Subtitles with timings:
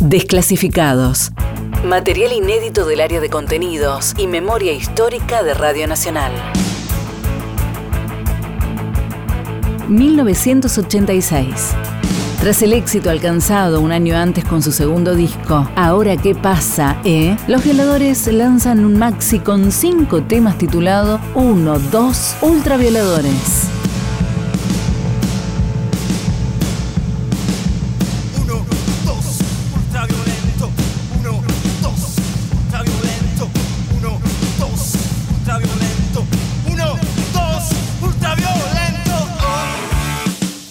[0.00, 1.30] Desclasificados.
[1.84, 6.32] Material inédito del área de contenidos y memoria histórica de Radio Nacional.
[9.88, 11.74] 1986.
[12.40, 17.36] Tras el éxito alcanzado un año antes con su segundo disco, Ahora qué pasa, eh?
[17.46, 23.79] Los violadores lanzan un maxi con cinco temas titulado 1, 2, Ultravioladores.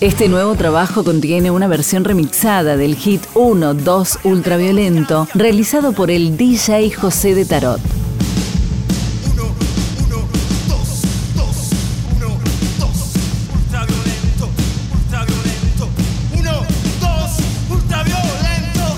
[0.09, 6.35] Este nuevo trabajo contiene una versión remixada del hit 1, 2 Ultraviolento, realizado por el
[6.35, 7.80] DJ José de Tarot.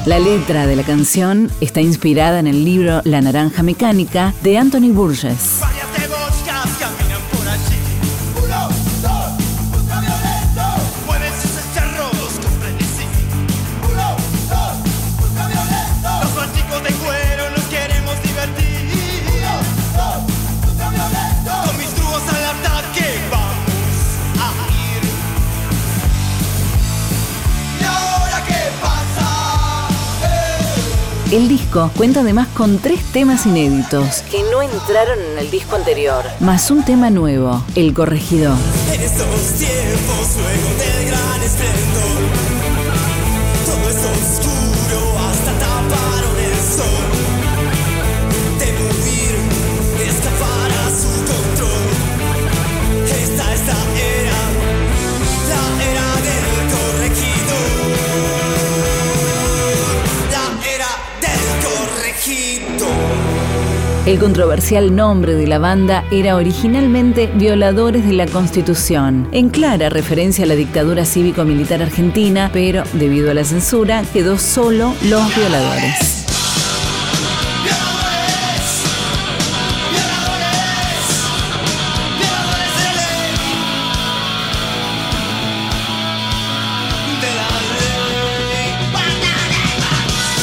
[0.06, 4.94] La letra de la canción está inspirada en el libro La Naranja Mecánica de Anthony
[4.94, 5.61] Burgess.
[31.32, 34.22] El disco cuenta además con tres temas inéditos.
[34.30, 38.58] Que no entraron en el disco anterior, más un tema nuevo, El Corregidor.
[38.92, 42.51] En estos tiempos, luego del gran esplendor,
[64.04, 70.44] El controversial nombre de la banda era originalmente Violadores de la Constitución, en clara referencia
[70.44, 76.21] a la dictadura cívico-militar argentina, pero debido a la censura quedó solo Los Violadores.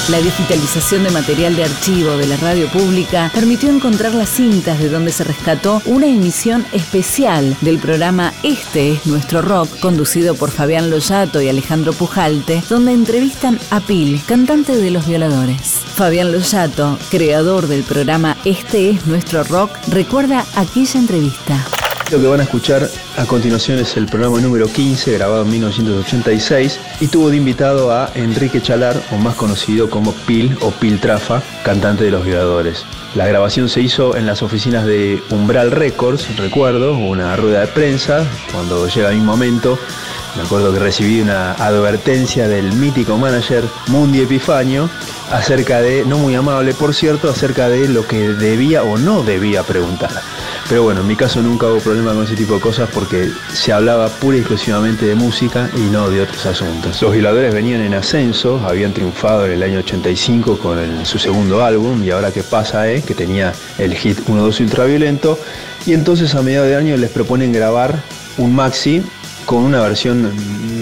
[0.08, 4.88] La digitalización de material de archivo de la radio pública permitió encontrar las cintas de
[4.88, 10.88] donde se rescató una emisión especial del programa Este es nuestro rock, conducido por Fabián
[10.88, 15.60] Loyato y Alejandro Pujalte, donde entrevistan a Pil, cantante de Los Violadores.
[15.94, 21.66] Fabián Loyato, creador del programa Este es nuestro rock, recuerda aquella entrevista.
[22.10, 22.88] Lo que van a escuchar
[23.18, 28.10] a continuación es el programa número 15, grabado en 1986, y tuvo de invitado a
[28.14, 32.86] Enrique Chalar, o más conocido como Pil o Pil Trafa, cantante de Los Violadores.
[33.14, 38.26] La grabación se hizo en las oficinas de Umbral Records, recuerdo, una rueda de prensa,
[38.52, 39.78] cuando llega mi momento,
[40.38, 44.88] me acuerdo que recibí una advertencia del mítico manager Mundi Epifanio
[45.32, 49.64] acerca de, no muy amable por cierto, acerca de lo que debía o no debía
[49.64, 50.10] preguntar.
[50.68, 53.72] Pero bueno, en mi caso nunca hubo problema con ese tipo de cosas porque se
[53.72, 57.02] hablaba pura y exclusivamente de música y no de otros asuntos.
[57.02, 62.04] Los Violadores venían en ascenso, habían triunfado en el año 85 con su segundo álbum
[62.04, 65.36] y ahora qué pasa es que tenía el hit 1-2 ultraviolento
[65.84, 68.00] y entonces a mediados de año les proponen grabar
[68.36, 69.02] un maxi
[69.48, 70.30] con una versión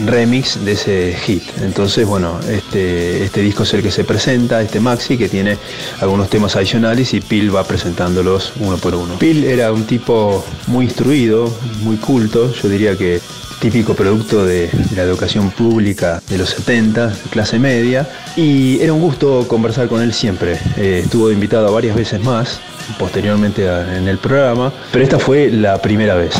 [0.06, 1.44] remix de ese hit.
[1.62, 5.56] Entonces, bueno, este, este disco es el que se presenta, este maxi, que tiene
[6.00, 9.20] algunos temas adicionales y Pil va presentándolos uno por uno.
[9.20, 11.48] Pil era un tipo muy instruido,
[11.82, 13.20] muy culto, yo diría que
[13.60, 19.46] típico producto de, la educación pública de los 70, clase media, y era un gusto
[19.46, 20.58] conversar con él siempre.
[20.76, 22.60] Eh, estuvo invitado varias veces más,
[22.98, 26.34] posteriormente en el programa, pero esta fue la primera vez.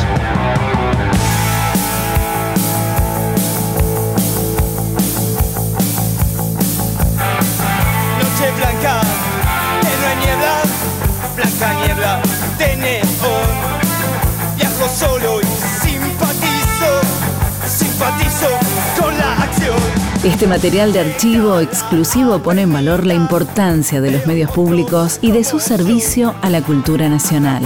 [20.27, 25.31] Este material de archivo exclusivo pone en valor la importancia de los medios públicos y
[25.31, 27.63] de su servicio a la cultura nacional.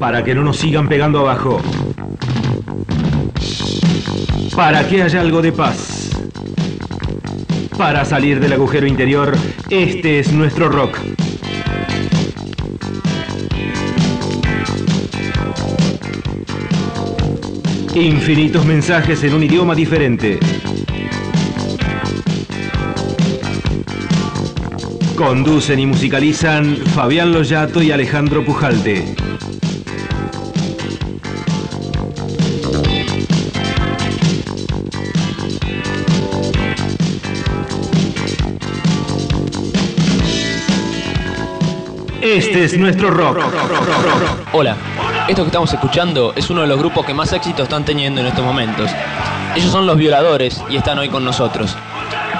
[0.00, 1.60] Para que no nos sigan pegando abajo.
[4.56, 6.10] Para que haya algo de paz.
[7.76, 9.32] Para salir del agujero interior,
[9.70, 10.98] este es nuestro rock.
[18.00, 20.38] Infinitos mensajes en un idioma diferente.
[25.16, 29.04] Conducen y musicalizan Fabián Loyato y Alejandro Pujalte.
[42.22, 43.38] Este es nuestro rock.
[44.52, 44.76] Hola,
[45.28, 48.26] esto que estamos escuchando es uno de los grupos que más éxito están teniendo en
[48.28, 48.90] estos momentos.
[49.54, 51.76] Ellos son los violadores y están hoy con nosotros.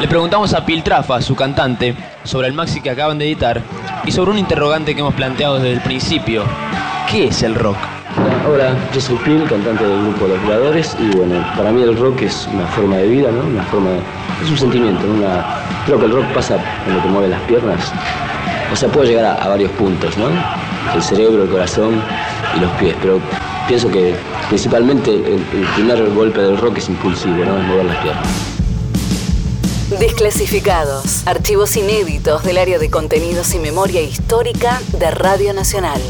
[0.00, 1.94] Le preguntamos a Piltrafa, su cantante,
[2.24, 3.62] sobre el maxi que acaban de editar
[4.06, 6.44] y sobre un interrogante que hemos planteado desde el principio.
[7.10, 7.76] ¿Qué es el rock?
[8.50, 12.22] Hola, yo soy Pil, cantante del grupo Los Violadores y bueno, para mí el rock
[12.22, 13.40] es una forma de vida, ¿no?
[13.40, 13.90] Una forma
[14.42, 15.44] es un sentimiento, una
[15.84, 17.92] creo que el rock pasa cuando te mueve las piernas.
[18.72, 20.28] O sea, puede llegar a, varios puntos, ¿no?
[20.94, 22.02] El cerebro, el corazón
[22.58, 23.20] y los pies, pero
[23.66, 24.14] pienso que
[24.48, 27.58] principalmente el, el primer golpe del rock es impulsivo, ¿no?
[27.58, 28.28] Es mover las piernas.
[29.98, 31.26] Desclasificados.
[31.26, 36.00] Archivos inéditos del área de contenidos y memoria histórica de Radio Nacional.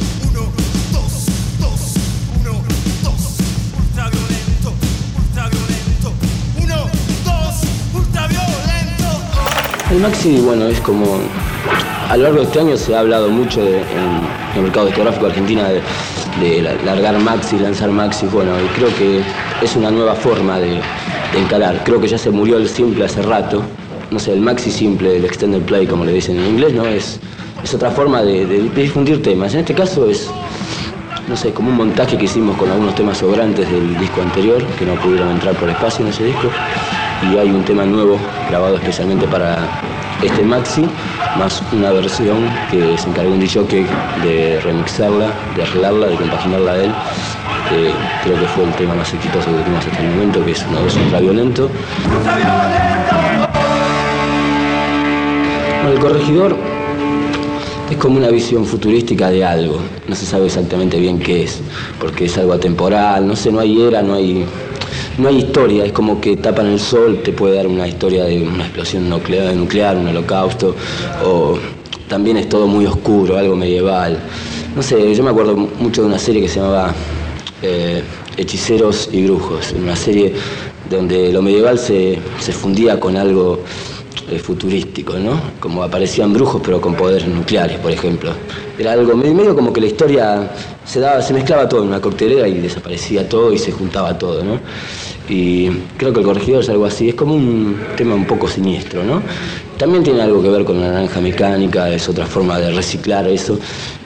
[9.91, 11.19] El maxi, bueno, es como.
[12.11, 13.81] A lo largo de este año se ha hablado mucho en,
[14.55, 15.81] el mercado discográfico argentino de,
[16.41, 19.23] de largar maxi, lanzar maxi, bueno, creo que
[19.63, 20.81] es una nueva forma de,
[21.37, 21.83] encarar.
[21.85, 23.63] Creo que ya se murió el simple hace rato.
[24.11, 26.87] No sé, el maxi simple, el extended play, como le dicen en inglés, ¿no?
[26.87, 27.21] Es,
[27.63, 29.53] es otra forma de, difundir temas.
[29.55, 30.31] En este caso es,
[31.29, 34.87] no sé, como un montaje que hicimos con algunos temas sobrantes del disco anterior, que
[34.87, 36.49] no pudieron entrar por espacio en ese disco.
[37.31, 38.17] Y hay un tema nuevo
[38.49, 39.59] grabado especialmente para
[40.23, 40.85] este maxi,
[41.39, 43.87] más una versión que se encargó un DJ
[44.23, 46.93] de remixarla, de arreglarla, de compaginarla a él
[48.23, 50.81] creo que fue el tema más exitoso que tuvimos hasta el momento, que es una
[50.81, 51.71] vez ultraviolento.
[55.83, 56.57] Bueno, el corregidor
[57.91, 61.61] es como una visión futurística de algo, no se sabe exactamente bien qué es,
[61.99, 64.45] porque es algo atemporal, no sé, no hay era, no hay,
[65.19, 68.43] no hay historia, es como que tapan el sol, te puede dar una historia de
[68.43, 70.75] una explosión nuclear, un holocausto,
[71.25, 71.59] o
[72.09, 74.19] también es todo muy oscuro, algo medieval.
[74.75, 76.95] No sé, yo me acuerdo mucho de una serie que se llamaba
[77.63, 78.03] eh,
[78.37, 80.33] hechiceros y Brujos, una serie
[80.89, 82.19] donde lo medieval se,
[82.53, 83.61] fundía con algo
[84.43, 85.41] futurístico, ¿no?
[85.61, 88.33] Como aparecían brujos pero con poderes nucleares, por ejemplo.
[88.79, 90.51] Era algo medio como que la historia
[90.85, 94.43] se daba, se mezclaba todo en una coctelera y desaparecía todo y se juntaba todo,
[94.43, 94.61] ¿no?
[95.29, 95.69] Y
[95.99, 99.23] creo que el corregidor es algo así, es como un tema un poco siniestro, ¿no?
[99.77, 103.59] También tiene algo que ver con la naranja mecánica, es otra forma de reciclar eso,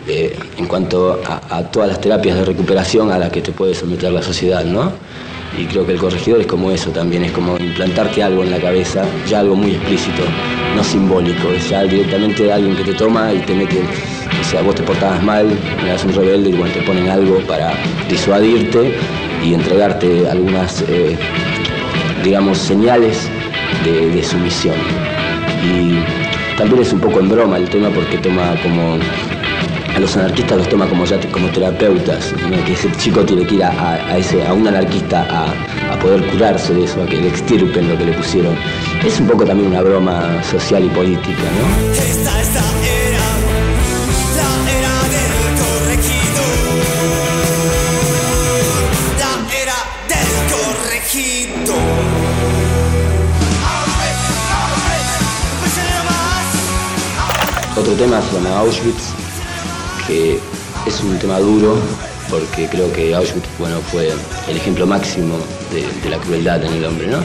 [0.09, 4.11] eh, en cuanto a, todas las terapias de recuperación a las que te puede someter
[4.11, 4.93] la sociedad, ¿no?
[5.59, 8.59] Y creo que el corregidor es como eso también, es como implantarte algo en la
[8.59, 10.23] cabeza, ya algo muy explícito,
[10.75, 13.83] no simbólico, es ya directamente alguien que te toma y te mete,
[14.41, 15.47] o sea, vos te portabas mal,
[15.85, 17.75] eras un rebelde y bueno, te ponen algo para
[18.09, 18.95] disuadirte
[19.45, 21.19] y entregarte algunas, eh,
[22.25, 23.29] digamos, señales
[23.85, 24.77] de, de sumisión.
[25.63, 28.97] Y también es un poco en broma el tema porque toma como
[29.95, 32.33] a los anarquistas los toma como, ya, como terapeutas,
[32.67, 36.85] que ese chico tiene que ir a, ese, a un anarquista a, poder curarse de
[36.85, 38.57] eso, a que le extirpen lo que le pusieron.
[39.05, 41.93] Es un poco también una broma social y política, ¿no?
[41.93, 43.27] Esta es la era,
[44.37, 45.33] la era del.
[49.17, 50.13] La era del.
[57.75, 59.15] Otro tema llama Auschwitz,
[60.87, 61.77] es un tema duro
[62.31, 64.11] porque creo que Auschwitz bueno, fue
[64.49, 65.37] el ejemplo máximo
[65.71, 67.09] de, la crueldad en el hombre.
[67.09, 67.19] ¿no?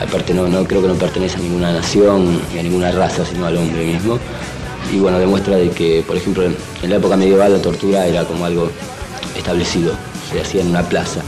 [0.00, 3.56] Aparte no, creo que no pertenece a ninguna nación ni a ninguna raza, sino al
[3.56, 4.18] hombre mismo.
[4.92, 8.44] Y bueno, demuestra de que, por ejemplo, en la época medieval la tortura era como
[8.44, 8.68] algo
[9.36, 9.94] establecido,
[10.30, 11.20] se hacía en una plaza.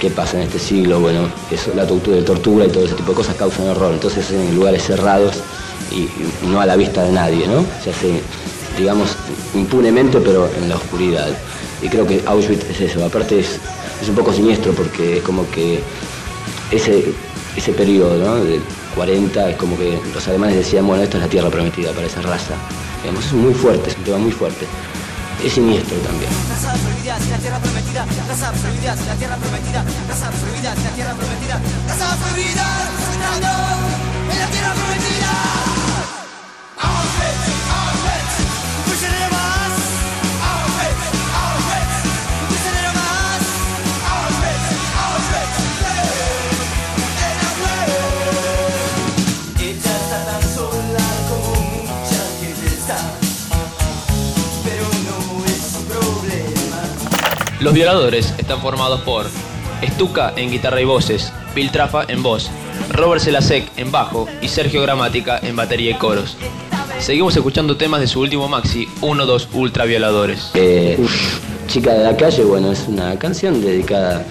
[0.00, 1.00] ¿Qué pasa en este siglo?
[1.00, 3.94] Bueno, eso, la tortura, tortura y todo ese tipo de cosas causan horror.
[3.94, 5.36] Entonces en lugares cerrados
[5.90, 6.08] y,
[6.46, 7.64] no a la vista de nadie, ¿no?
[7.82, 8.20] Se hace
[8.78, 9.16] digamos,
[9.54, 11.28] impunemente, pero en la oscuridad.
[11.82, 13.04] Y creo que Auschwitz es eso.
[13.04, 13.60] Aparte es,
[14.00, 15.80] es un poco siniestro porque es como que
[16.70, 17.12] ese,
[17.56, 18.44] ese periodo ¿no?
[18.44, 18.60] del
[18.94, 22.22] 40 es como que los alemanes decían, bueno, esta es la tierra prometida para esa
[22.22, 22.54] raza.
[23.02, 24.66] Digamos, es muy fuerte, es un tema muy fuerte.
[25.44, 26.30] Es siniestro también.
[27.26, 27.98] la tierra prometida,
[29.06, 31.60] la tierra prometida, la tierra prometida,
[34.38, 35.53] la tierra prometida.
[57.64, 59.24] Los violadores están formados por
[59.80, 62.50] Estuca en guitarra y voces, Piltrafa en voz,
[62.90, 66.36] Robert Selasek en bajo y Sergio Gramática en batería y coros.
[67.00, 70.50] Seguimos escuchando temas de su último maxi, 1-2 Ultra Violadores.
[70.52, 70.98] Eh,
[71.66, 74.22] Chica de la calle, bueno, es una canción dedicada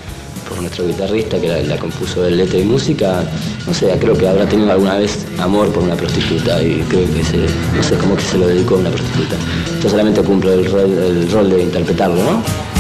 [0.48, 3.24] por nuestro guitarrista que la, compuso de letra y música.
[3.66, 7.24] No sé, creo que habrá tenido alguna vez amor por una prostituta y creo que
[7.24, 7.38] se,
[7.76, 9.38] no sé, como que se lo dedicó a una prostituta.
[9.82, 12.73] Yo solamente cumplo el rol, el rol de interpretarlo, ¿no?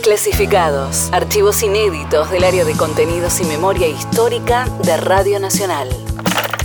[0.00, 1.10] Desclasificados.
[1.12, 5.90] Archivos inéditos del área de contenidos y memoria histórica de Radio Nacional.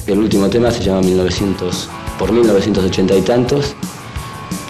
[0.07, 3.75] El último tema se llama 1900, por 1980 y tantos,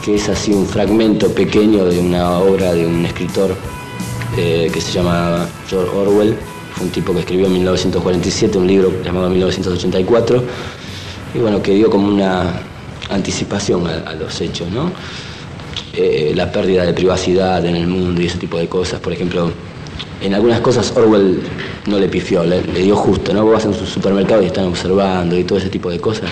[0.04, 3.56] que es así un fragmento pequeño de una obra de un escritor
[4.36, 6.36] eh, que se llama George Orwell.
[6.74, 10.44] Fue un tipo que escribió en 1947 un libro llamado 1984
[11.36, 12.64] y bueno, que dio como una
[13.12, 14.92] anticipación a, los hechos, ¿no?
[15.98, 19.00] Eh, la pérdida de privacidad en el mundo y ese tipo de cosas.
[19.00, 19.50] Por ejemplo,
[20.22, 21.40] en algunas cosas Orwell
[21.88, 23.44] no le pifió, le, dio justo, ¿no?
[23.44, 26.30] Vos vas en su supermercado y están observando y todo ese tipo de cosas.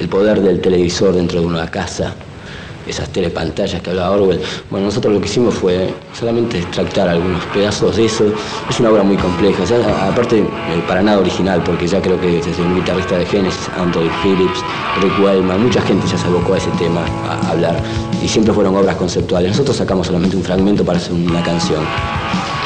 [0.00, 2.14] El poder del televisor dentro de una casa,
[2.86, 4.40] esas telepantallas que hablaba Orwell.
[4.70, 8.24] Bueno, nosotros lo que hicimos fue solamente extractar algunos pedazos de eso.
[8.68, 9.62] Es una obra muy compleja,
[10.08, 10.44] aparte eh,
[10.86, 14.60] para nada original, porque ya creo que desde un guitarrista de Genesis, Anthony Phillips,
[15.02, 17.76] Rick Wellman, mucha gente ya se abocó a ese tema, a hablar,
[18.22, 19.50] y siempre fueron obras conceptuales.
[19.50, 21.82] Nosotros sacamos solamente un fragmento para hacer una canción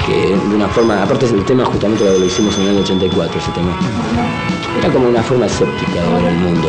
[0.06, 3.50] que de una forma, aparte el tema justamente lo, hicimos en el año 84, ese
[3.52, 3.76] tema,
[4.78, 6.68] era como una forma escéptica de ver el mundo,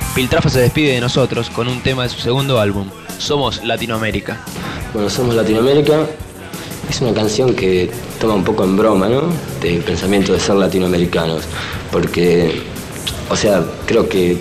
[0.15, 4.41] Piltrafa se despide de nosotros con un tema de su segundo álbum, Somos Latinoamérica.
[4.93, 6.05] Bueno, Somos Latinoamérica
[6.89, 7.89] es una canción que
[8.19, 9.21] toma un poco en broma, ¿no?
[9.61, 11.43] Del pensamiento de ser latinoamericanos,
[11.93, 12.61] porque,
[13.29, 14.37] o sea, creo que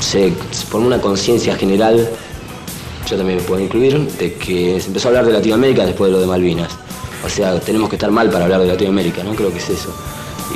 [0.00, 0.32] se
[0.68, 2.08] formó una conciencia general,
[3.08, 6.16] yo también me puedo incluir, de que se empezó a hablar de Latinoamérica después de
[6.16, 6.72] lo de Malvinas.
[7.24, 9.36] O sea, tenemos que estar mal para hablar de Latinoamérica, ¿no?
[9.36, 9.94] Creo que es eso.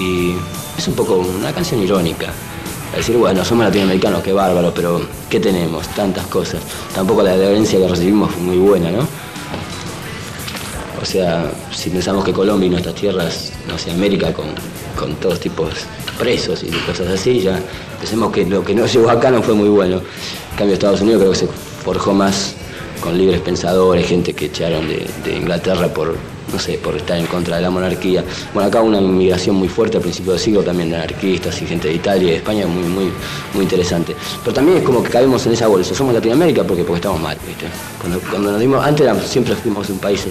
[0.01, 0.35] Y
[0.77, 2.33] es un poco una canción irónica,
[2.97, 5.87] decir, bueno, somos latinoamericanos, qué bárbaro, pero ¿qué tenemos?
[5.89, 6.61] Tantas cosas.
[6.95, 9.07] Tampoco la herencia que recibimos fue muy buena, ¿no?
[11.01, 14.47] O sea, si pensamos que Colombia y nuestras tierras, no sé, América con,
[14.99, 15.71] con todos tipos
[16.19, 17.61] presos y cosas así, ya
[18.01, 19.99] pensemos que lo que nos llegó acá no fue muy bueno.
[20.53, 21.49] En cambio, Estados Unidos creo que se
[21.85, 22.55] forjó más
[23.01, 26.17] con libres pensadores, gente que echaron de Inglaterra por,
[26.53, 28.25] no sé, por estar en contra de la monarquía.
[28.55, 31.89] Bueno, acá una inmigración muy fuerte al principio del siglo también de anarquistas y gente
[31.89, 33.13] de Italia y de España, muy, muy,
[33.55, 34.15] muy interesante.
[34.43, 37.37] Pero también es como que caemos en esa bolsa, somos Latinoamérica porque, porque estamos mal,
[37.47, 37.67] ¿viste?
[38.31, 40.27] Cuando, nos dimos, antes siempre fuimos un país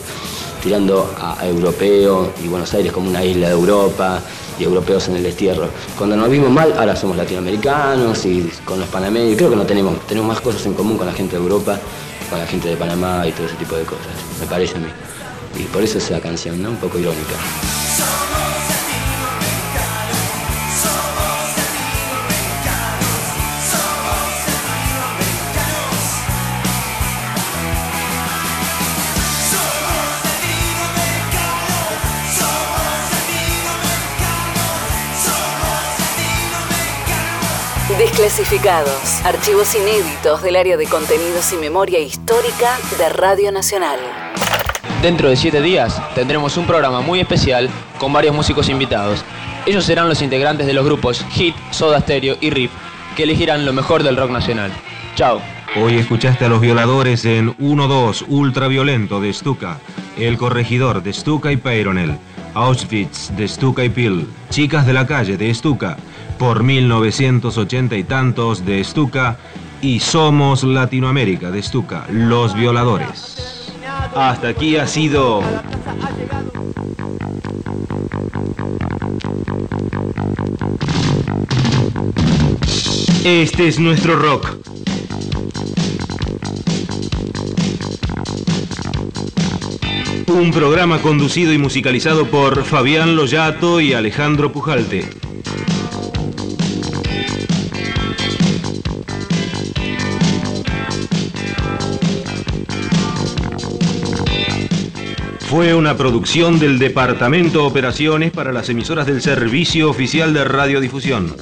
[0.64, 4.22] tirando a, europeo y Buenos Aires como una isla de Europa
[4.60, 5.68] y europeos en el destierro.
[5.98, 10.00] Cuando nos vimos mal, ahora somos latinoamericanos y con los panameños, creo que no tenemos,
[10.08, 11.80] tenemos más cosas en común con la gente de Europa,
[12.30, 14.08] con la gente de Panamá y todo ese tipo de cosas,
[14.40, 14.88] me parece a mí.
[15.60, 16.70] Y por eso es la canción, ¿no?
[16.70, 17.36] Un poco irónica.
[37.98, 39.26] Desclasificados.
[39.26, 44.27] Archivos inéditos del área de contenidos y memoria histórica de Radio Nacional.
[45.02, 49.24] Dentro de 7 días tendremos un programa muy especial con varios músicos invitados.
[49.68, 52.72] Ellos serán los integrantes de los grupos Hit, Soda Stereo y Riff,
[53.16, 54.72] que elegirán lo mejor del rock nacional.
[55.16, 55.40] Chao.
[55.76, 59.78] Hoy escuchaste a los violadores en 1-2 Ultraviolento de Stuka,
[60.18, 62.18] El Corregidor de Stuka y Peyronel,
[62.56, 65.98] Auschwitz de Stuka y Pil, Chicas de la Calle de Stuka,
[66.40, 69.38] por 1980 y tantos de Stuka
[69.80, 73.57] y Somos Latinoamérica de Stuka, Los Violadores.
[74.20, 75.44] Hasta aquí ha sido...
[83.24, 84.58] Este es nuestro rock.
[90.26, 95.27] Un programa conducido y musicalizado por Fabián Loyato y Alejandro Pujalte.
[105.48, 111.34] Fue una producción del Departamento Operaciones para las emisoras del Servicio Oficial de Radiodifusión.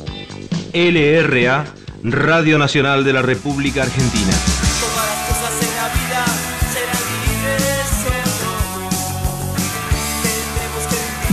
[0.73, 1.65] LRA,
[2.03, 4.31] Radio Nacional de la República Argentina.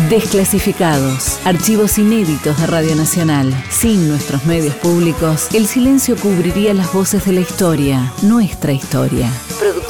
[0.09, 1.39] Desclasificados.
[1.45, 3.53] Archivos inéditos de Radio Nacional.
[3.71, 9.31] Sin nuestros medios públicos, el silencio cubriría las voces de la historia, nuestra historia.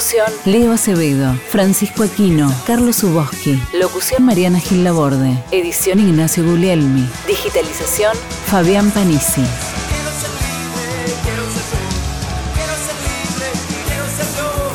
[0.03, 3.57] Producción Leo Acevedo, Francisco Aquino, Carlos Uboski.
[3.71, 5.41] Locución Mariana Gil Laborde.
[5.49, 7.07] Edición Ignacio Guglielmi.
[7.25, 8.11] Digitalización
[8.47, 9.45] Fabián Panisi.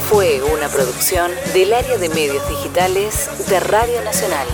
[0.09, 4.47] Fue una producción del área de medios digitales de Radio Nacional.